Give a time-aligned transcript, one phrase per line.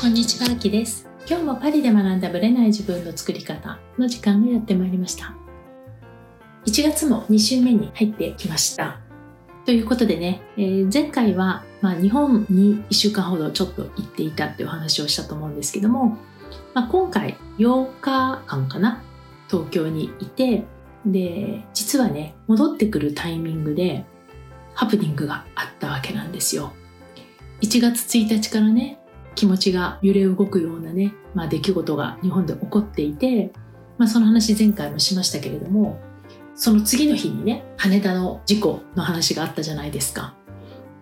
[0.00, 1.08] こんにちは、あきです。
[1.28, 5.34] 今日もパリで学んだブレない自分の作り方の時間がやってまいりました。
[6.66, 9.00] 1月も2週目に入ってきました。
[9.66, 16.16] ということでね、えー前回は、まあ、日本に1週間ほどちょっと行っていたっていう話をしたと思うんですけども、
[16.74, 19.02] まあ、今回8日間かな、
[19.50, 20.62] 東京にいて、
[21.06, 24.04] で、実はね、戻ってくるタイミングで
[24.74, 26.72] ハプニングがあったわけなんですよ。
[27.62, 29.00] 1月1日からね、
[29.38, 33.52] 気持ちが揺れ動くようなね、まあ、出来事が日本で起こっていて、
[33.96, 36.00] まあ、その話前回もしましたけれども
[36.56, 40.34] その次の日にね羽田の事故の話があったじゃないですか。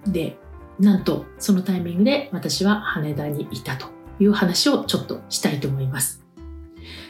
[0.06, 0.36] で
[0.78, 3.86] なんとそのタイミングで私は羽田にいたと
[4.20, 6.23] いう話をちょっとしたいと思います、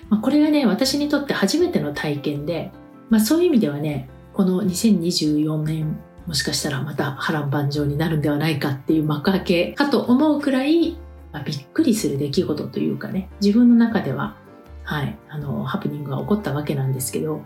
[0.08, 2.70] まあ、これがね私にとって初めての体験で、
[3.10, 10.96] まあ、そういう意味ではねこの2024年もしかしたらまた波乱万丈になるんではないかっていう幕開けかと思うくらい
[11.36, 14.38] まあびっくりする出来事というかね自分の中では、
[14.84, 17.44] はい、あのハプニングが起こったわけなんですけど、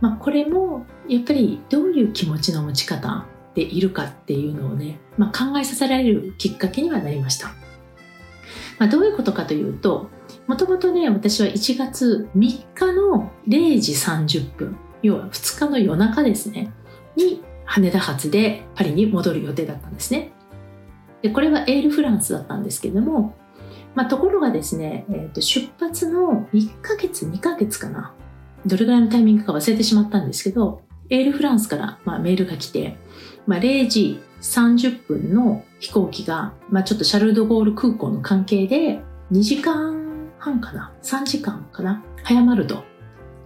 [0.00, 7.48] まあ、これもやっぱりどういう気持ちの持ち方でいるかっていうのをね、まあ、考えさせられるきっかけにはなりました。
[8.78, 10.10] まあ、どういうことかというと
[10.46, 12.40] もともとね私は1月3
[12.74, 16.72] 日の0時30分要は2日の夜中ですね
[17.16, 20.32] に羽田発でパリに戻る予定だったんですね。
[21.22, 23.34] でこれはエールフランスだったんですけども、
[23.94, 28.14] まあ、ところがですね、えーと出発の1ヶ月2ヶ月かな。
[28.66, 32.96] どれぐらいのタイミングか忘れてしまったんですけどエールフランスからまあメールが来て、
[33.46, 39.00] まあ、0時30分の飛行機が、まあ、ちょっとシャル・ド・ゴール空港の関係で
[39.32, 40.92] 2時間半かな。
[41.02, 42.02] 3時間かな。
[42.22, 42.84] 早まると。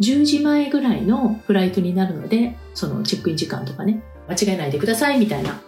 [0.00, 5.60] 10時前ぐらいのフライトになるのでそのチェックイン時間とかね間違えないでくださいみたいな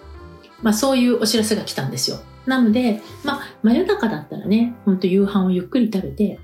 [0.62, 2.18] まあ、そういうお知らせが来たんですよ。
[2.46, 6.38] なので、まあ、真夜中だったらね、ほんと夕飯をゆっくり食べて、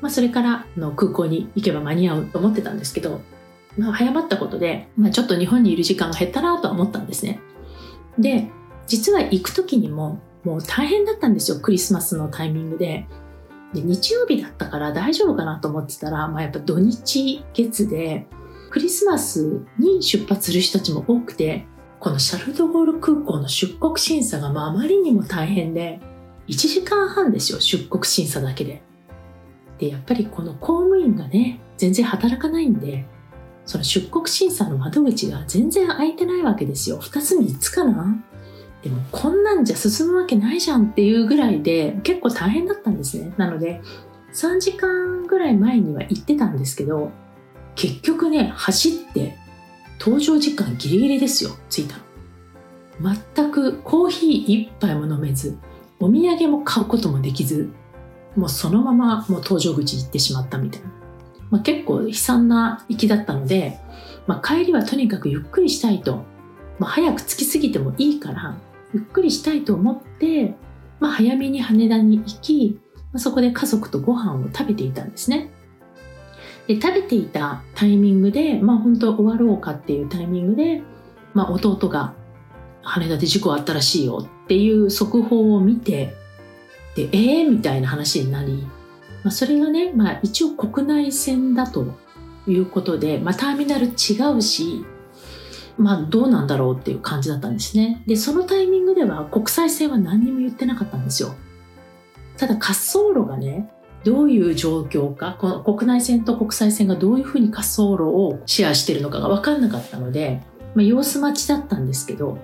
[0.00, 3.20] まあ、それからの空港に行けば間に合うと思ってたんですけど、
[3.78, 7.40] まあ、早まったことで、まあ、ちょっと日本にいる時間が減ったなとは思ったんですね。
[8.18, 8.50] で、
[8.86, 13.06] 実は行く時にも、もう大変だったんですよ、クリスマスのタイミングで。
[13.72, 18.26] で日曜日だったから大丈夫かなと思ってたら、まあ、やっぱ土日月で、
[18.70, 21.66] クリスマスに出発する人たちも多くて、
[22.04, 26.00] このシャル・ド・ゴール空港の出国審査がまああまりにも大変で、
[26.48, 28.82] 1時間半ですよ、出国審査だけで。
[29.78, 33.06] で、やっぱりこの公務員がね、全然働かないんで、
[33.64, 37.00] その出国審査の窓口が全然開いてないわけですよ。
[37.00, 38.22] 2つ3つかな
[38.82, 43.32] でもこんなんじゃ進むわけないじゃんっていうぐらいで結構大変だったんですね。
[43.38, 43.80] なので、
[44.34, 47.12] 3時間ぐらい前には行ってたんですけど、
[47.74, 49.38] 結局ね、走って
[49.98, 52.04] 搭乗時間ギリギリですよ着いたの。
[53.34, 55.58] 全くコーヒー一杯も飲めず
[55.98, 57.70] お土産も買うこともできず
[58.36, 60.88] もうそのままもう搭乗口行ってしまったみたいな、
[61.50, 63.78] まあ、結構悲惨な行きだったので、
[64.26, 66.24] まあ、帰りはとにかくゆっくりしたいと、
[66.78, 68.56] まあ、早く着きすぎてもいいから
[68.92, 70.54] ゆっくりしたいと思って、
[71.00, 72.80] まあ、早めに羽田に行き、
[73.12, 75.50] まあ、そこで家族とご飯を食べていたんですね。
[76.66, 80.82] で食べていたタイミングで、まあ本当終わろうかっていうタイミングで、
[81.34, 82.14] まあ弟が
[82.82, 86.14] 羽田で事故あったらしいよっていう速報を見て、
[86.96, 87.50] で、えー？
[87.50, 88.66] みたいな話になり、
[89.24, 91.84] まあそれがね、まあ一応国内線だと
[92.46, 94.84] いうことで、まあターミナル違うし、
[95.76, 98.02] まあどうなんだろうっていう感じだったんですね。
[98.06, 101.34] で、そのタイミングでは国際線は何にも言ってなかったんですよ。
[102.36, 103.70] ただ滑走路がね、
[104.04, 110.42] どういう状況か、この国内線と国際線がどういうふうに滑走路をシェアしているのかが分かんなかったので、
[110.74, 112.38] まあ、様子待ちだったんですけど、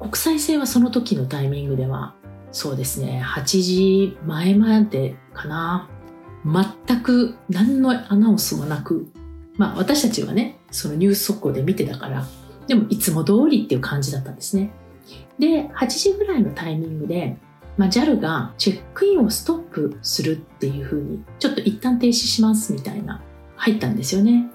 [0.00, 2.14] 国際線はその時のタイミングでは、
[2.52, 5.88] そうですね、8時前までかな。
[6.44, 9.08] 全く何のアナウンスもなく、
[9.56, 12.26] まあ私たちはね、そのニュース速報で見てたから、
[12.66, 14.70] でもいつも通りっていう感じだったんですね。
[15.38, 17.36] で、8時ぐらいのタイミングで、
[17.76, 23.20] まあ、JAL がチェックインをストップするっていう風にちょっと一旦停止しますみたいな
[23.56, 24.48] 入ったんですよね。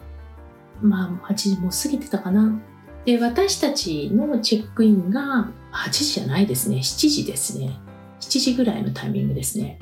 [0.82, 2.60] まあ8時もう過ぎてたかな。
[3.06, 6.78] で私たちのチェックインが8時じゃないですね。
[6.78, 7.78] 7時ですね。
[8.22, 9.80] 7時ぐらいのタイミングですね。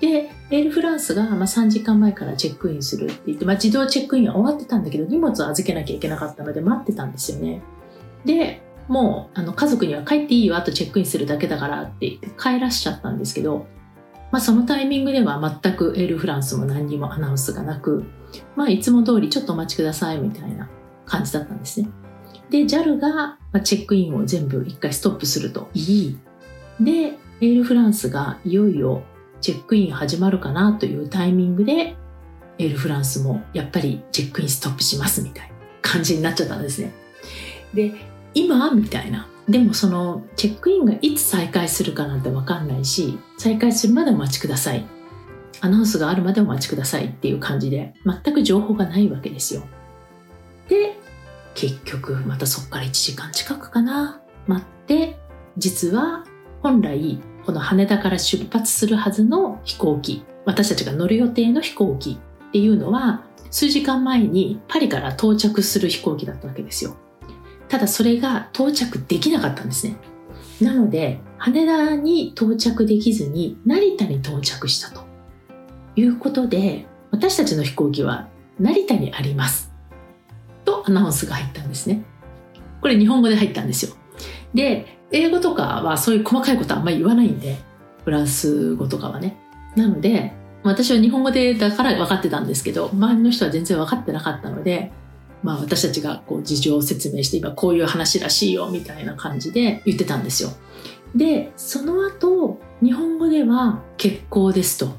[0.00, 7.62] でエールフランスがま3時間前からチェックインするって言って、まあ、自動チェックインは終わってたんだけど荷物を預けなきゃいけなかったので待ってたんですよね。
[8.24, 13.66] でもうあの家族には帰っていいよあとチェックインするだけだからって言って帰らしちゃったんですけど、
[14.30, 18.04] まあ、そのタイミングでは全くエールフランスも何にもアナウンスがなく、
[18.56, 20.68] まあ、いつも通りちょっとお待ちくださいみたいな
[21.06, 21.88] 感じだったんですね
[22.50, 26.18] で JAL がチェックインを全部一回ストップするといい
[26.80, 26.90] で
[27.40, 29.02] エールフランスがいよいよ
[29.44, 31.96] チェックイン始まるかなというタイミングで、
[32.58, 36.94] エールフランスもやっぱりチェックインストップしますみたいな感じになっちゃったんですね。
[37.74, 37.92] で、
[38.34, 38.70] 今？
[38.72, 39.28] みたいな。
[39.48, 44.86] でもそのチェックインがいつ再開するかなんてわかんないし、再開するまでお待ちください。
[45.60, 49.62] アナウンスがあるまでお待ちくださいっていう感じで、全く情報がないわけですよ。
[50.68, 50.96] で、
[51.54, 55.18] 結局またそこから1時間近くかな、待って、
[55.56, 56.24] 実は
[56.62, 66.96] 本来この羽田から出発するはずの飛行機、私たちが乗る予定の飛行機っていうのは、数時間前にパリから到着する飛行機だったわけですよ。
[67.74, 69.96] ただそれが到着できなかったんですね。
[70.60, 75.02] なので、羽田に到着できずに成田に到着したと
[75.96, 78.28] いうことで、私たちの飛行機は
[78.60, 79.72] 成田にあります。
[80.64, 82.04] とアナウンスが入ったんですね。
[82.80, 83.96] これ日本語で入ったんですよ。
[84.54, 87.56] で、英語とかはそういう細かいことあんまり言わないんで、
[88.04, 89.36] フランス語とかはね。
[89.74, 90.32] なので、
[90.62, 94.92] 私は日本語でだから分かってたんですけど、周りの人は全然分かってなかったので、
[95.44, 100.48] まあ私たちがこう事情を説明して今こういう話らしいよみたいな感じで言ってたんですよ。
[101.14, 104.96] で、その後、日本語では結構ですと。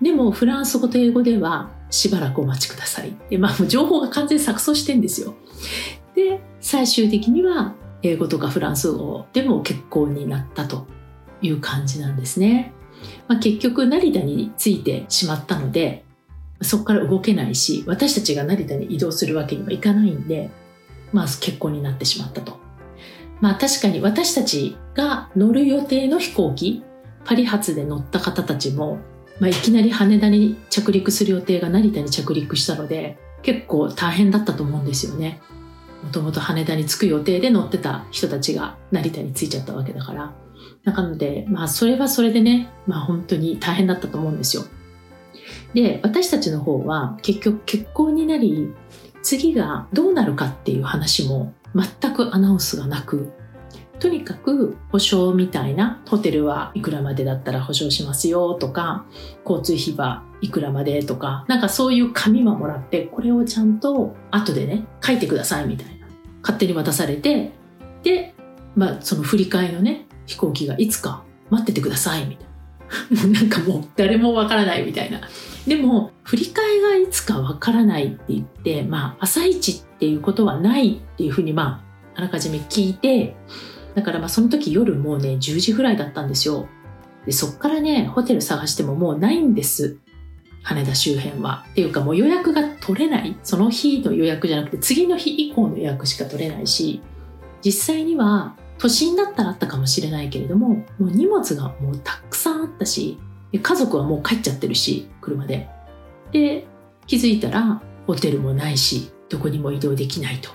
[0.00, 3.16] でもフランス語と英語ではしばらくお待ちください。
[3.30, 5.34] で、まあ情報が完全に錯綜してんですよ。
[6.14, 10.86] で、最終的には英語とかフランス語でも結婚になったと
[11.40, 12.72] いう感じなんですね。
[13.26, 16.04] まあ、結局成田に着いてしまったので、
[16.60, 20.50] そこから動けないし、私たちが成田に移動するわけにはいかないんで、
[21.12, 22.58] まあ結婚になってしまったと。
[23.40, 26.82] まあ確かに私たちが乗る予定の飛行機、
[27.24, 28.98] パリ発で乗った方たちも、
[29.38, 35.40] まあ、いきなり羽田に着陸する予定が成田に着陸したので、結構大変だったと思うんですよね。
[36.02, 40.32] もともと羽田に着く予定で乗ってた人たちが成田に着いちゃったわけだから。
[40.84, 44.64] なので、まあそれはそれでね、まあ本当に大変だったと思うんですよ。
[45.78, 48.74] で、私たちの方は結局結婚になり、
[49.22, 53.30] 次がどうなるかっていう話も全くアナウンスがなく、
[54.00, 59.06] とにかく保証みたいな、ホテルはいくらまでだったら保証しますよとか、
[59.48, 66.08] 交通費はいくらまでとか、なんかそういう紙はもらって、これをちゃんと後でね、書いてくださいみたいな。
[66.42, 67.52] 勝手に渡されて、
[68.02, 68.34] で、
[68.74, 72.48] まあその振り替えのね、飛行機がいつか待っててくださいみたいな。
[73.32, 75.20] なんかもう誰もわからないみたいな。
[75.68, 81.84] でも、振り替えがいつかわからないって言って、まあ、朝一っていうことはないっていうふうに、ま
[82.14, 83.36] あ、あらかじめ聞いて、
[83.94, 86.68] だからまあその時夜もうね、10時ぐらいだったんですよ。
[87.26, 89.98] で、そっからね、ホテル探してももうないんです。
[90.62, 91.64] 羽田周辺は。
[91.70, 93.36] っていうかもう予約が取れない。
[93.42, 97.02] その日の予約じゃなくて次の日以降の予約しか取れないし、
[97.64, 103.18] 実際には都心だったらあったかもしれないけれども、もう荷物がもうたくさんあったし、
[103.52, 105.68] で家族はもう帰っちゃってるし、車で。
[106.32, 106.66] で、
[107.06, 110.50] 気づいたらホテルもないし、どこにも移動できないと。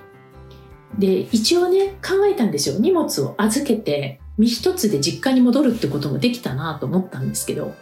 [0.98, 2.80] で、一応ね、考えたんですよ。
[2.80, 7.74] 荷物を預けて、身一つで実家に戻るってこともできたなと思ったんですけど、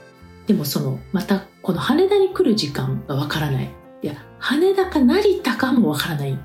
[0.48, 3.70] でもその、またこの羽田に来る時間がわからない。
[4.02, 6.40] いや、羽田か成田かもわからない。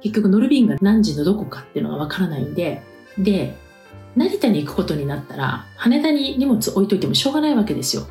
[0.00, 2.82] 結局乗る便が何時のどこかっていうのがわからないんで、
[3.18, 3.56] で、
[4.16, 8.02] 成田に行くことになったら、羽田に荷物置いといてもしょうがないわけですよ。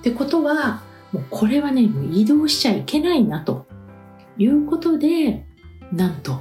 [0.00, 3.66] ってことは、もうこれはね、もう移動しちゃいけないなと
[4.36, 5.46] いうことで、
[5.92, 6.40] なんと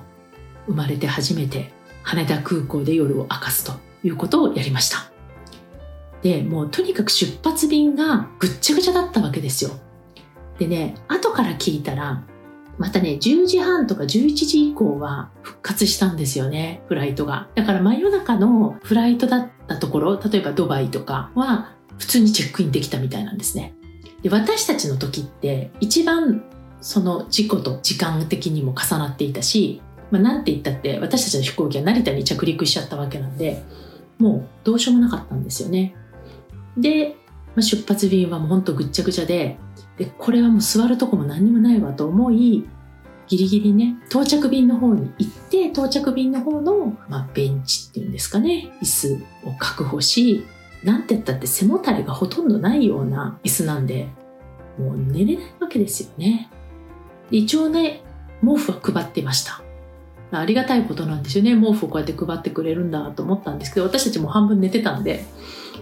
[0.68, 1.72] 生まれて初めて
[2.04, 3.74] 羽田空港で夜を明かすと
[4.04, 5.10] いうことをやりました。
[6.22, 9.72] で、もうとにかく出発便がぐっちゃぐちゃだったわけですよ。
[10.60, 12.24] でね、後から聞いたら、
[12.78, 17.48] またね、10時半とか11時以降は復活したんですよね、フライトが。
[17.56, 23.74] だから真夜中のフライトだったところ、例えばドバイとかは普通にチェックインできたみたいなんですね。
[24.22, 26.44] で私たちの時って一番
[26.82, 29.82] その事故と時間的にも重なっていたし、
[30.12, 33.64] まあ、なんて言ったって私たちの飛行機は成田に着陸しちゃったわけなんで、
[34.20, 35.96] もうどうしようもなかったんですよね。
[36.78, 37.16] で、
[37.56, 39.58] まあ、出発便はもうほんとぐっちゃぐちゃで、
[39.98, 42.68] で、これはもう座るとこも何にもないわと思い、
[43.28, 49.14] ギリギリね、到着便の方に行って、到着便の方の、まあ、ベンチっていうんですかね、椅子
[49.46, 50.46] を確保し、
[50.84, 54.08] なんて言ったって背もたれがほとんどないような椅子なんで、
[54.78, 56.50] もう寝れないわけですよね。
[57.32, 58.04] 一応ね、
[58.42, 59.62] 毛布は配っていました。
[60.32, 61.56] ありがたいことなんですよね。
[61.56, 65.26] 毛布をこうやって配ってくれるんだと思ったんですけど、私たちも半分寝てたんで、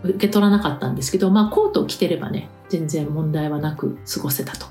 [0.03, 4.67] 受け取らなかったんですけど、まあコートを着てればね、全然問題はなく過ごせたと。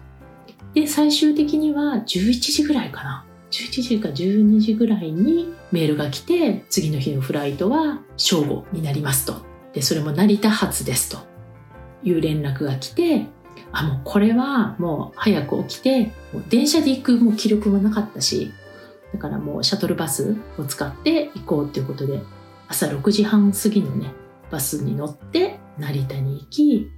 [0.74, 3.24] で、最終的には11時ぐらいかな。
[3.50, 9.36] 11時か12時ぐらいにメールが来て、次の日のフライトは正午になりますと。
[9.72, 11.34] で、それも成田発ですと。
[12.04, 13.26] いう連絡が来て
[13.72, 18.52] あもうこれはもう早く起きてもう電車で行くもう気力もなかったし
[19.12, 22.20] だからもうシャトルバスを使って行こうっていうことで
[22.68, 24.12] 朝6時半過ぎのね
[24.50, 26.90] バスに乗って成田に行き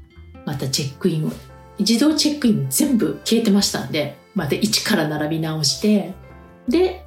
[0.46, 1.32] またチェックインを。
[1.78, 6.14] 自動チェックイン全部消えてましたんでまた一から並び直して。
[6.68, 7.04] で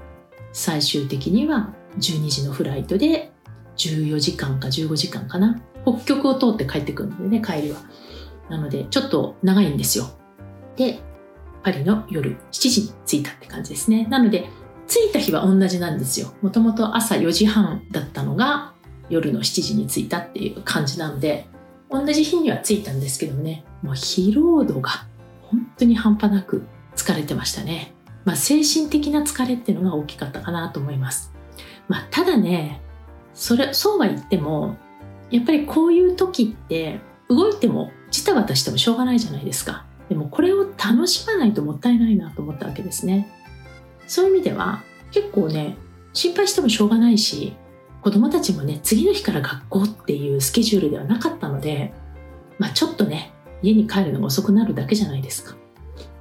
[0.54, 3.32] 最終的には12時のフライトで
[3.78, 5.60] 14時間か15時間かな。
[5.86, 7.80] 北極を通って帰ってくるんでね帰りは。
[8.50, 10.10] なのでちょっと長いんですよ。
[10.76, 11.00] で
[11.64, 14.06] パリの夜7時に着いたって感じですね。
[14.06, 14.50] なので
[14.88, 16.34] 着いた日は同じなんですよ。
[16.42, 18.74] もともと朝4時半だったのが
[19.10, 21.48] 夜の7時に着いたっていう感じなので。
[21.90, 25.08] 同じ日には着いたんですけどねもう疲労度が
[25.42, 26.64] 本当に半端なく
[26.96, 27.94] 疲れてましたね。
[28.26, 31.34] まあ精神的な疲れっていうのが大きかったかなと思います。
[31.88, 32.82] まあただね
[33.34, 34.76] それそうは言っても
[35.32, 39.86] やっぱりこういう時って動いてもジタバタしてもしょうがないじゃないですか。
[40.10, 43.32] でもこれを楽しまないともったいないなと思ったわけですね。
[44.08, 45.78] そういう意味では結構ね
[46.14, 47.56] 心配してもしょうがないし
[48.02, 51.94] 子供たちもね次の日から学校っていうスケジュールではなかったので
[52.58, 55.56] まあちょっとね家に帰るのが遅くなるだけじゃないですか。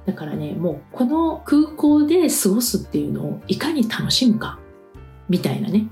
[0.05, 4.59] だからねもうこの空港で過ごすっていうのをいかに楽しむか
[5.29, 5.87] みたいなね。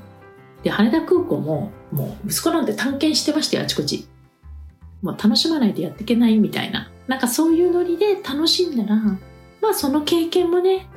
[0.63, 4.08] で羽田空港ももう息子なんて探検してましたよあちこち。
[5.01, 6.91] もう楽しまないとやっていけないみたいな。
[7.08, 8.96] なんかそういうノリで楽しんだら
[9.62, 10.88] まあその経験もね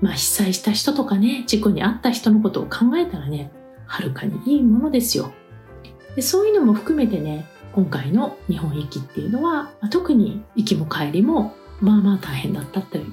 [0.00, 3.50] まあ被災した人とかね事故に遭った人のことを考えたらね
[3.86, 5.32] はるかにいいものですよ
[6.14, 13.12] でそういうのも含めてね今回の日本行きっていうのは、特に行きも帰りもまあまあ大変だったという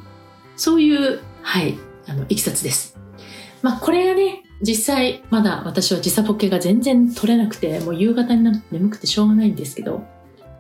[0.55, 1.77] そういうはい
[2.07, 2.97] あのいきさつです
[3.61, 10.05] まあこれがね実際まだ私は時差ボケが全然取れなくてもう夕方になると眠くてしょうがないんですけど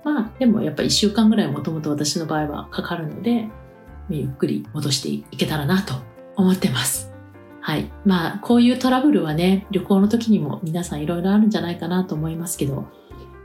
[0.03, 3.47] まあでもやっぱ1週間ぐらいもともと私の場合はかかるので
[4.09, 5.93] ゆっくり戻していけたらなと
[6.35, 7.12] 思ってます。
[7.65, 7.89] はい。
[8.05, 12.89] まあこういうトラブルはね旅行の時にも皆さんいろいろあるんじゃないかなと思いますけど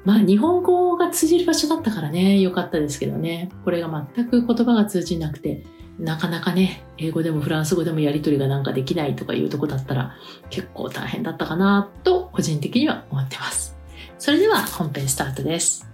[0.04, 5.62] まあ日本語が通じる場所だったからね良かったですけどねこれが全く言葉が通じなくて
[6.00, 10.16] なかなかね英語でもフランス語でもやり取りがなんかできないとかいうとこだったら
[10.50, 13.76] 結構大変だったかなと個人的には思ってます。
[14.18, 15.88] それでは本編スタートです。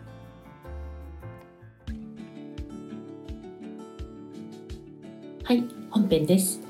[5.45, 6.64] はい、本編です。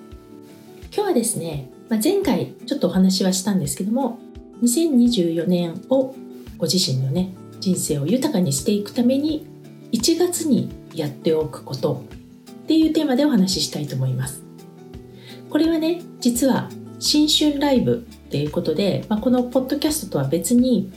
[1.05, 4.21] 今日はですね、まあ、前回ちょっとお話はしたんですけども、
[4.63, 6.15] 2024年を
[6.57, 9.47] ご自身のね、人生を豊かにしていくために
[9.93, 12.05] 1月にやっておくこと
[12.63, 14.43] っていうテーマでお話ししたいと思います。
[15.51, 20.91] これはね、実は新春ライブっていうことで、まあ、このポッドキャストとは別に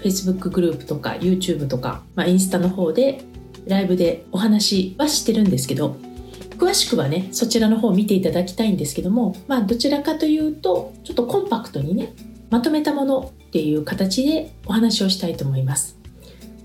[0.00, 3.22] Facebook グループとか YouTube とか、まあ、インスタの方で
[3.66, 5.96] ライブでお話はしてるんですけど
[6.58, 12.14] 詳しくはねそちらの方を見ていただきたいんですけどもまあどちらかというとちょっとコンパクトにね
[12.50, 15.96] まとめたものっていう形でお話をしたいと思います。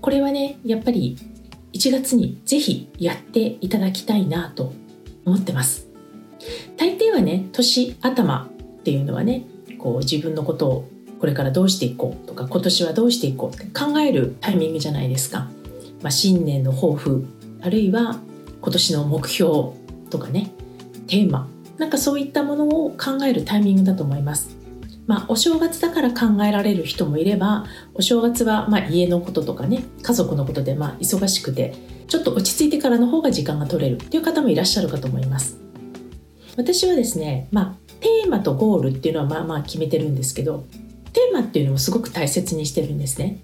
[0.00, 1.16] これはねやっぱり
[1.72, 4.72] 1月にぜひやっていただきたいなと
[5.24, 5.88] 思ってます。
[6.76, 8.48] 大抵はね年頭
[8.80, 9.44] っていうのはね
[9.78, 10.88] こう自分のことを
[11.20, 15.48] これからどうしていこうとか今年はどうしていこうって考えるタイミングじゃないですか、
[16.02, 17.24] まあ、新年の抱負
[17.60, 18.18] あるいは
[18.60, 19.52] 今年の目標
[20.12, 20.52] とかね
[21.08, 24.56] テーマなんかそういったものを考えるタイミングだと思います。
[25.08, 31.74] まあ、お正月だから考えられる人もいればお正月はま家のこととかね家族のことでまあ忙しくて
[32.06, 35.58] ちょっと落ち着いてからの方が時間が取れるっていう方もいらっしゃるかと思います。
[36.56, 40.66] 私はですね、まあ、テーマとゴールっていうのはまあまあ決めてるんですけど
[41.12, 43.38] テーマっていうのをすごく大切にしてるんですね。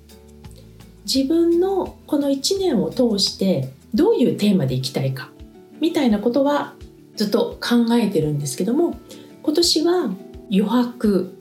[1.12, 5.30] 自分のこの1年を通してどういうテーマでいきたいか。
[5.80, 6.75] みたいなことは
[7.16, 8.97] ずっと考えてるんですけども
[9.42, 10.11] 今年は
[10.50, 11.37] 余白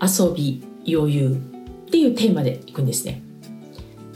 [0.00, 1.36] 遊び余裕
[1.86, 3.22] っていうテーマでいくんですね、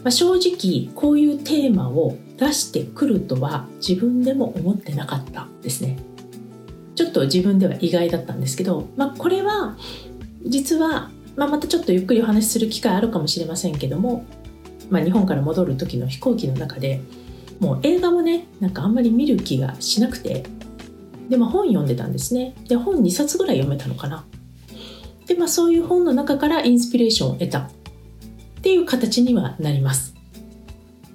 [0.03, 5.99] まあ、正直こういうテーマを出してくるとは自分でも思ってなかったですね。
[6.95, 9.77] ちょっと自分では意外だったんですけど、まあ、これは
[10.45, 14.27] 実は、まあ、またちょっとゆっくりお話しする機会あるかもしれませんけども、
[14.91, 17.01] まあ、日本から戻る時の飛行機の中で
[17.63, 20.43] もう映画もねなんかあんまり見る気がしなくて
[21.29, 22.55] でも本読んでたんですね。
[22.69, 24.27] で本2冊ぐらい読めたのかな。
[25.27, 27.61] でまあそういう本の中からインスピレーションを得た。
[27.61, 27.71] っ
[28.63, 30.15] ていう形にはなります。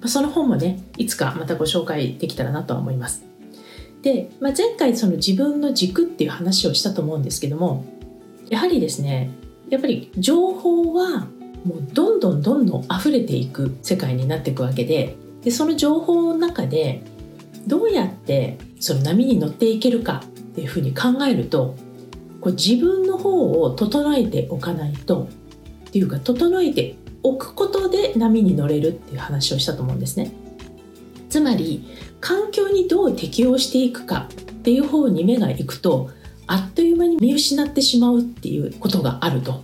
[0.06, 3.26] その本もねいつかまたご紹介できたらなとは思います。
[4.02, 7.84] で、まあ、前回その自分の軸っていう話をしたと思うんですけども
[8.50, 9.32] やはりですね
[9.70, 11.28] やっぱり情報は
[11.66, 17.02] もうどんどんどんどん溢れていく世界になっていくわけででその情報の中で
[17.68, 21.78] どうやってその波に乗っていけるかっていうふうに考えると
[22.42, 25.30] こう自分の方を整えておかないと
[25.88, 30.34] っていうか整えておくことで波に乗れるっていう話をしたと思うんですね。
[31.30, 31.88] つまり
[32.20, 36.10] 環境にどう適応していくかっていう方に目がいくと
[36.46, 39.64] あっという間に見失ってしまうっていうことがあると。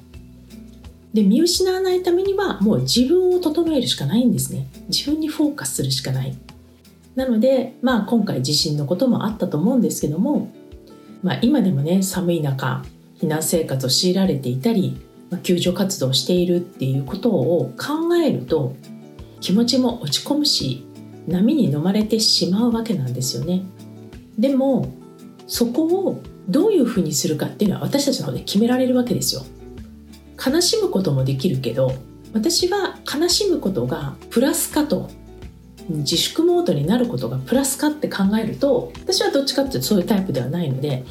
[1.13, 4.67] で見失わないためにはもう自分を整えるしかないんですね。
[4.89, 6.35] 自分にフォーカスするしかない。
[7.15, 10.51] なので、まあ、今回地震のこともあったと思うんですけども、
[11.21, 12.83] まあ、今でもね寒い中
[13.19, 18.75] 避難生活を強いられていたり、まあ、救助活動をしているっていうことを考えると
[19.39, 20.85] 気持ちも落ち込むし
[21.27, 23.61] 波に飲まれてしまうわけなんですよね。
[24.37, 24.91] でも
[25.45, 29.43] そこをどういうふうにするかっていうのは私たちの方で決められるわけですよ。
[30.45, 31.93] 悲しむこともできるけど
[32.33, 35.09] 私は悲しむことがプラスかと
[35.89, 41.03] 自粛モードになることがプラスかって考えると私はどっちかっていうとそういうタイプではないので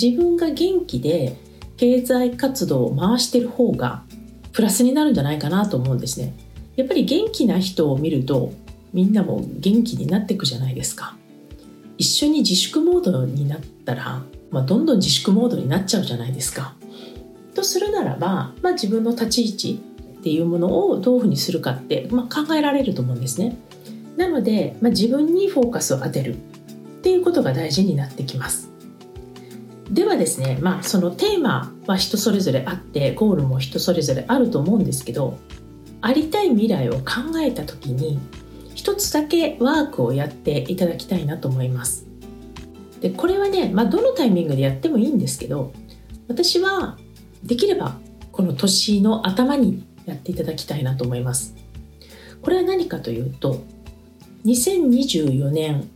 [0.00, 1.36] 自分が元気で
[1.76, 4.02] 経済活動を回してる方が
[4.52, 6.34] プラスになるんじゃないかなと思うんですね。
[6.76, 8.52] やっぱり元気な人を見ると
[8.92, 11.16] みんなも元気になっていくじゃないですか。
[11.98, 16.74] 一緒に自粛モードになったら、まあ、どんどん自粛モードになっちゃうじゃないですか。
[17.56, 19.82] とするならば、まあ、自分の立ち位置
[20.20, 23.56] っていうものをどういうふうにするかって、まあ、考えられると思うんですね。
[24.16, 26.36] なので、まあ、自分にフォーカスを当てるっ
[27.02, 28.70] ていうことが大事になってきます
[29.90, 35.38] ではですね、まあ、そのテーマは人それぞれあってゴールも人それぞれあると思うんですけど
[36.00, 38.18] ありたい未来を考えた時に
[38.74, 42.06] 一つだけワークをやっていただきたいなと思います
[43.00, 45.72] でこれはね、まあ、どのタイミングでやってもいいんですけど
[46.28, 46.98] 私は
[47.44, 47.98] できれば
[48.32, 51.54] この年の頭にやっていただきたいなと思います
[52.42, 53.64] これは何かというと
[54.44, 55.88] 2024年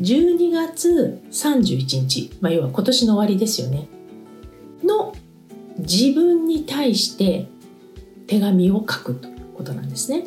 [0.00, 3.88] 12月31日、まあ、要は今年の終わりですよね
[4.84, 5.14] の
[5.78, 7.48] 自分に対して
[8.26, 10.24] 手紙を書くということなんですね。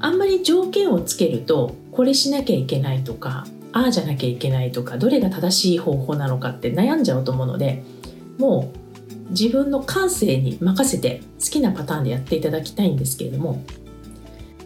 [0.00, 7.82] あんまり条件をつけるとこれしなきゃいけないとかああじゃなきゃいけないとかどれが正しい方法なのかって悩んじゃうと思うので
[8.38, 8.78] もう
[9.38, 13.62] 自分の感性に任せて好きなパターンでやっていただきたいんですけれども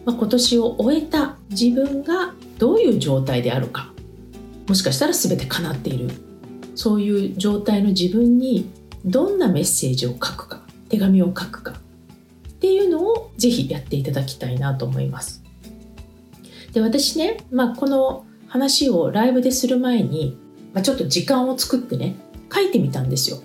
[0.09, 3.93] まあ、今年を終えた自分がどういう状態であるか
[4.67, 6.09] もしかしたら全て叶っている
[6.73, 8.71] そういう状態の自分に
[9.05, 15.43] どんなメッセージを書くか手紙を書くかっていうのをぜひやっていただきたいなと思います。
[16.73, 20.37] で私ね、まあ、この話をライブでする前に、
[20.73, 22.15] まあ、ちょっと時間を作ってね
[22.53, 23.37] 書いてみたんですよ。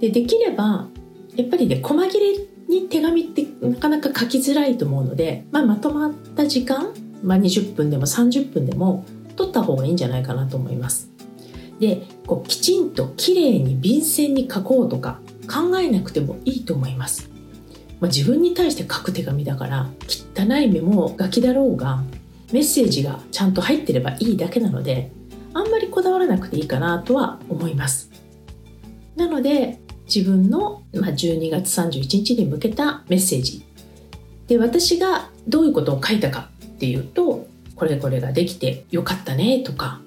[0.00, 0.88] でできれば
[1.36, 9.04] やっぱりね細切れに手紙ってなかなか書きづらいと思うので、まあ、まとまった時間、まあ、20分でも30分でも
[9.36, 11.10] 取った方がいいんじゃないかなと思います。
[11.80, 17.30] でこうきちんときれいに便箋に書こうとか考えなくてもいいと思います。
[18.00, 19.88] まあ、自分に対して書く手紙だから
[20.36, 22.02] 汚いメモ書きだろうが
[22.52, 25.10] メッセージがちゃんと入ってればいいだけなので
[25.52, 28.10] あんまりこだわらなくていいかなとは思います。
[29.16, 29.80] なので
[30.12, 33.64] 自分の、まあ12月31日に向けたメッセージ。
[34.48, 40.00] で私がどういうことを書いたかっていうとこれこれができてよかったねとか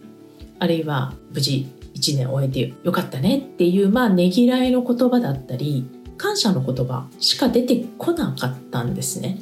[0.59, 5.87] あるいは無事1年終えてよかったねっていうまあねぎらいの言葉だったり
[6.17, 9.39] 感謝の言葉しか出てこなかったんですね。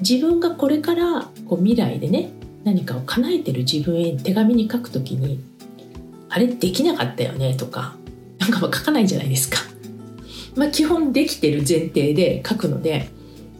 [0.00, 2.30] 自分がこれからこう未来でね
[2.64, 5.42] 何かを叶えてる自分へ手紙に書くときに
[6.28, 7.96] あれできなかったよねとか
[8.42, 9.58] なんかは書かないじゃないですか。
[10.56, 13.08] まあ、基本できてる前提で書くので、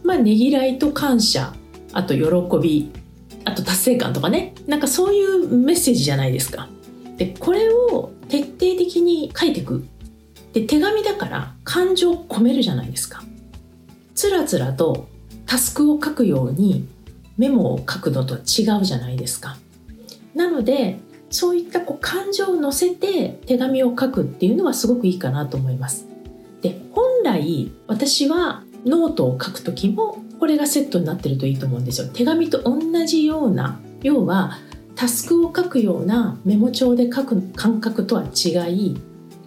[0.03, 1.53] まあ、ねぎらいと感謝
[1.93, 2.21] あと喜
[2.61, 2.91] び
[3.45, 6.67] あと達成感とかねなんかそういうメッセージじゃないですか。
[7.17, 9.85] でこれを徹底的に書いていく
[10.51, 13.23] で手紙だから感情を込めるじゃないですか。
[14.13, 15.07] つらつらと
[15.45, 16.87] タスクを書くように
[17.37, 19.57] メモを書くのと違うじゃないですか。
[20.35, 20.99] なので
[21.33, 26.05] そういったこう感情を乗せて手紙を書くっていうのはすごくいいかなと思います。
[26.61, 32.07] で本来私はノートを書く時もこれがセットになってるといいと思うんですよ。
[32.13, 34.59] 手紙と同じような要は
[34.93, 39.01] タスクを書くようなメモ帳で書く感覚とは違い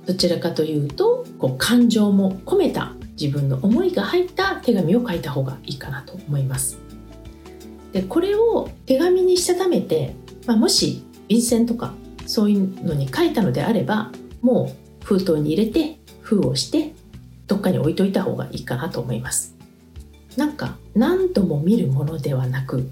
[0.07, 6.79] どちらかというとこう感情も込めた自分の思いが入った手紙を書いた方がいいかなと思います。
[7.92, 11.95] でこれを手紙にしたためて、まあ、もし便箋とか
[12.27, 14.11] そういうのに書いたのであれば
[14.43, 16.93] もう封筒に入れて封をして
[17.47, 19.55] どっかに置いといた方がいいかなと思います。
[20.37, 22.91] なんか何度も見るものではなく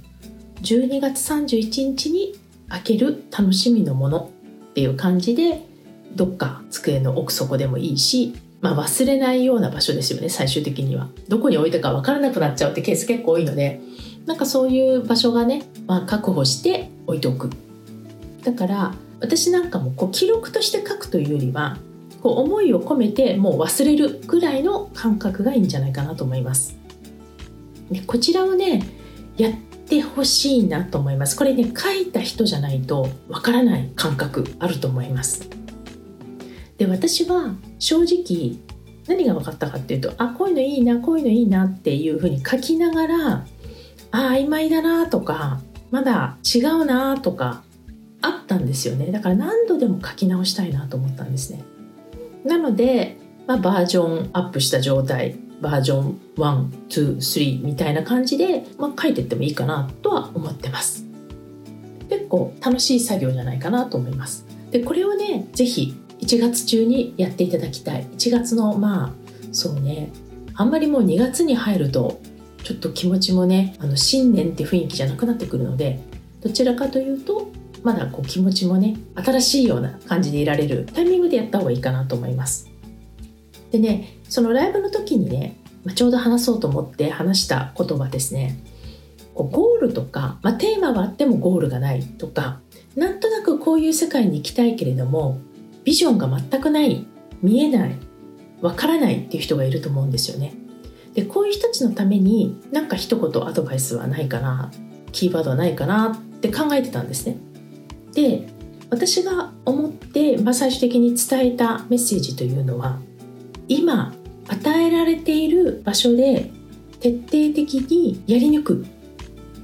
[0.63, 2.35] 12月31日に
[2.69, 4.31] 開ける楽しみのもの
[4.71, 5.63] っていう感じで
[6.15, 11.09] どっか机の奥底でもいいし、まあ、忘れないような場所ですよね最終的には。
[11.29, 13.81] どこに置いたか分からなくなっちゃうってケース結構多いので
[14.25, 17.51] なんかそういう場所がね、まあ、確保して置いておく。
[18.45, 21.79] だから私なんかもこう記録として書くというよりは
[22.23, 26.77] こう思いを込めてもう忘れるぐらいの感覚がいいんじゃないかなと思います。
[27.91, 28.83] でこちらをね
[29.37, 29.53] やっ
[29.87, 31.37] てほしいなと思います。
[31.37, 35.49] これね書いた人じゃないとわからない感覚あると思います。
[36.77, 38.57] で私は正直
[39.07, 43.47] 何が分かったかっていうとあこういうのいいなこういうのいいなっていうふうに書きながら
[44.11, 47.64] あ曖昧だなとかまだ違うなとか
[48.25, 49.13] あったんですよね。
[49.13, 51.63] だから何度でも書き直したいなと思ったんですね。
[52.45, 61.05] なので、まあ、バージョンアップした状態バージョン123みたいな感じで、まあ、書いてってもいいかなとは思ってます。
[62.09, 64.47] 結構楽しい作業じゃないかなと思います。
[64.71, 68.05] でこれをね是非1月中にやっていただきたい。
[68.17, 69.13] 1月のまあ
[69.53, 70.11] そうね
[70.55, 72.21] あんまりもう2月に入ると
[72.63, 76.01] ちょっと気持ちもねあの新年って雰囲気じゃなくなってくるので
[76.43, 77.51] どちらかというと
[77.85, 82.69] まだこう気持ちもね新しいような感じでいられるタイミングでやった方がいいかなと思います。
[83.71, 88.59] でねそのライブの時にね、まあ、ちょうど話そうと思って話した言葉ですね。
[89.35, 92.61] こうゴールとか、まあ、テーマはあってもゴールがないとか
[92.97, 95.41] なんとなくこういう世界に行きたいけれども
[95.85, 97.05] ビジョンが全くない
[97.43, 97.97] 見えない
[98.63, 100.55] わからないっていう人がいると思うんですよね。
[101.15, 104.73] でこういう人たちのために何か一言アドバイスはないかな
[105.13, 107.37] キーワードはないかなって考えてたんですね。
[108.15, 108.47] で
[108.91, 112.99] 私が思って、まあ、最終的に伝えたメッセージというのは
[113.69, 114.15] 今
[114.49, 116.51] 与えられている場所で
[117.01, 118.87] 徹底的にやり抜く。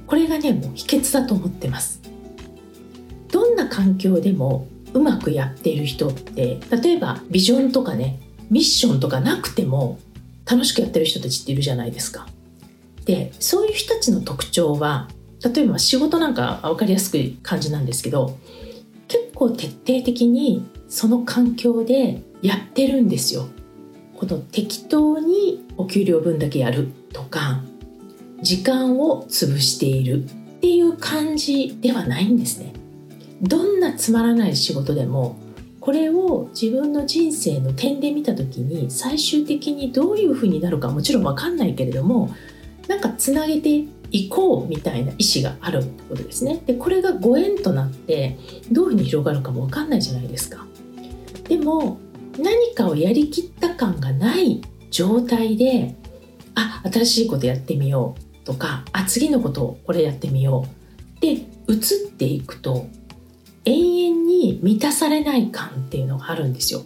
[0.05, 2.01] これがねもう秘訣だと思ってます。
[3.31, 9.99] どんな環境でもうまくやっている人って例えばビジョンとかねミッションとかなくても
[10.45, 12.27] 楽しくやってる人たちっているじゃないですか。
[13.05, 15.07] でそういう人たちの特徴は
[15.43, 18.37] 例えば仕事なんか分かりやすく感じなんですけど
[19.07, 23.47] 結構徹底的にその環境でやってるんですよ。
[24.15, 27.63] この適当にお給料分だけやるとか
[28.41, 30.27] 時間を潰しているっ
[30.61, 32.73] ていう感じではないんですね。
[33.41, 35.37] どんなつまらない仕事でも
[35.79, 42.29] これを自分の人生の点で見た時に最終的にどういうふうになるかもちろん分かんないけれども
[42.87, 46.61] なんかつなげて行こうみたいな意思があるってことですね。
[46.65, 48.37] でこれがご縁となって
[48.71, 50.65] どういうふうに広がるかも分かんないじゃないですか。
[51.47, 51.99] でも
[52.37, 55.95] 何かをやりきった感がない状態で
[56.55, 60.65] あ新しいことやってみようとかあ次のことをこれやってみよ
[61.17, 62.87] うで移っていくと
[63.65, 66.81] 永遠に満たされない感っていうのがあるんですよ。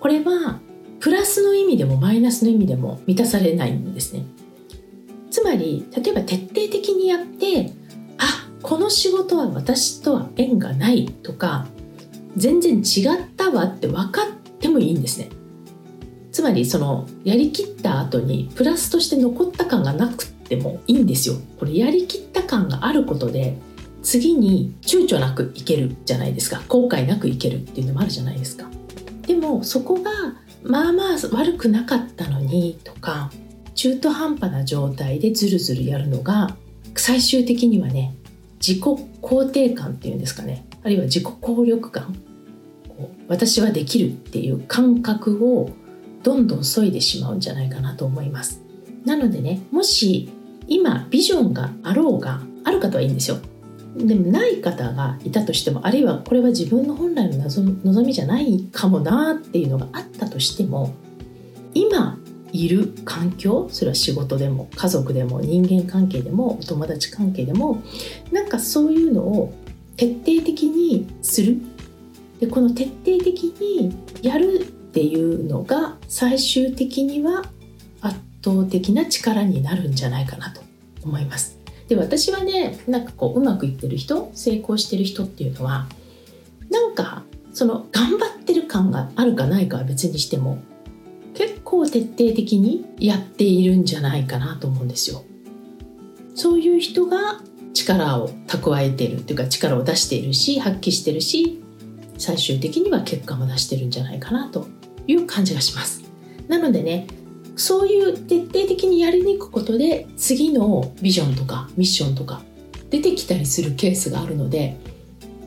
[0.00, 0.60] これは
[1.00, 4.24] プラスの意味でもマイナスの意味でも満たされないんですね。
[5.36, 7.70] つまり例えば徹底的にやって
[8.16, 11.66] あこの仕事は私とは縁がないとか
[12.38, 15.28] 全然違ったわって分かってもいいんですね。
[16.32, 21.34] つまりそのやりきった後にプラスとして残った感がなくてもいいんですよ。
[21.58, 23.58] これやりきった感があることで
[24.02, 26.62] 次に躊躇なくいけるじゃないですか。
[26.66, 28.70] 後悔なくいけるっていうのもあるじゃないですか。
[29.26, 30.10] でもそこが
[30.62, 33.30] まあまあ悪くなかったのにとか
[33.76, 36.56] 中途半端な状態でズルズルやるのが
[36.96, 38.16] 最終的にはね
[38.58, 40.66] 自己肯定感っていうんですかね。
[40.82, 42.16] あるいは自己効力感。
[43.28, 45.70] 私はできるっていう感覚を
[46.22, 48.62] どんどん削いでしまうんじゃないかなと思います。
[49.04, 50.30] なのでねもし
[50.66, 53.36] 今ビジョンがあろうがある方はいいんですよ。
[53.96, 60.94] でもない方がいたとしてもあるいはこれは自分の本来の望みじゃないかもなっていうのがあったとしても
[61.74, 62.18] 今
[62.52, 67.82] いる環境それは仕事でも家族でも人間関係でもお友達関係でも
[68.32, 69.54] なんかそういうのを
[69.96, 71.58] 徹底的にする
[72.40, 77.44] でこの徹底的にやるっていうのが最終的には
[78.00, 80.60] 圧倒的な力になるんじゃないかなと
[81.02, 81.58] 思います。
[81.88, 85.86] で私はねなんかこううまくいってる人成功してる人っていうのは
[86.70, 90.58] なんかその頑張ってる感があるかないかは別にしても
[91.76, 95.24] 構徹底的にやっているんじゃないかなと思うんですよ。
[96.34, 97.40] そういう人が
[97.74, 101.62] 力を蓄えているっていうか力を出しているし発揮してるし
[102.18, 104.66] 最終的には結果も出してるんじゃないかなと
[105.06, 106.02] いう感じがします。
[106.48, 107.06] なのでね
[107.56, 112.42] そういう徹底的にやりに行くことで次のビジョンとかミッションとか
[112.90, 114.76] 出てきたりするケースがあるので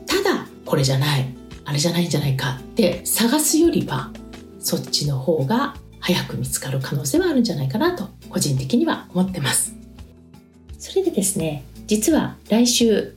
[0.06, 4.10] ただこれじゃないあれじゃないんじゃないかって探すよりは
[4.58, 9.74] そっちの方が早く見つかる可能性はあるんじゃないかなと個人的には思ってます。
[10.78, 13.14] それでですね実は来週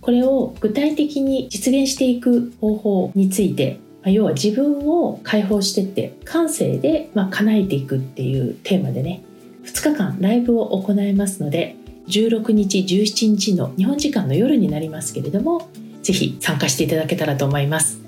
[0.00, 9.22] これを具体的に実現していく方法について要は自分を解放してって感性でま叶えていくっていうテーマでね
[9.64, 11.76] 2日間ライブを行いますので
[12.08, 15.70] 16日17日の日本時間の夜になりますけれども
[16.02, 17.98] ぜひ参加していただけたらと思います。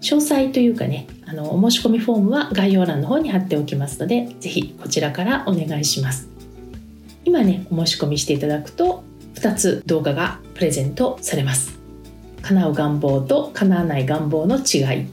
[0.00, 6.28] 詳細というかねあのお申し込みフォームは概要欄の方に貼っておきますのでぜひこちらからお願いします。
[7.24, 11.78] 今ねお申し込みしていただくと2つ動画がプレゼントされます。
[12.42, 15.06] 叶う願望と叶わない願望の違い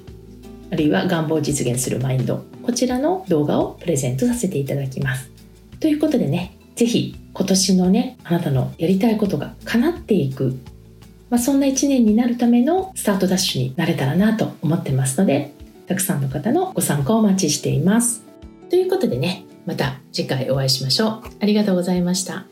[0.71, 5.29] あるいは願望を実現するマインドこちらの動画をプレゼントさせていただきます。
[5.79, 10.57] ということでね是非今年のねあなたのやりたいことが叶っていく
[11.29, 15.53] まあ、そんな1年になるためのスタートダッシュになれたらなと思ってますので
[15.87, 18.23] たくさんの方のご参加をお待ちしています。
[18.69, 21.23] ということでねまた次回お会いしましょう。
[21.39, 22.45] ありがとうございました。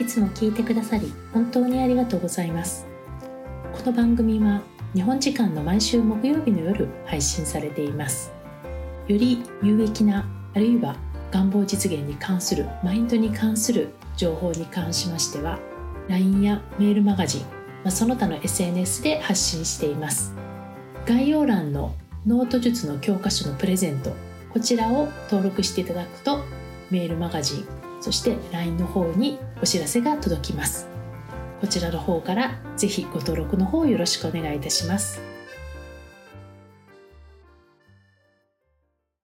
[0.00, 2.86] いつも聞いてくださり本当にありがとうございます。
[3.72, 4.62] この番組は
[4.94, 8.32] 日本時間の毎週木曜日の夜配信されています。
[9.08, 10.96] より有益なあるいは
[11.32, 15.58] 願望実現に関するマインドに関する情報に関しましては
[16.08, 17.42] LINE やメールマガジン、
[17.86, 20.34] まあ、その他の SNS で発信しています。
[21.06, 21.94] 概要欄の
[22.26, 24.12] ノート術の教科書のプレゼント
[24.52, 26.40] こちらを登録していただくと
[26.90, 27.66] メールマガジン
[28.00, 30.88] そして LINE の方にお知らせが届きます。
[31.60, 35.25] こちらの方からぜひご登録の方よろしくお願いいたします。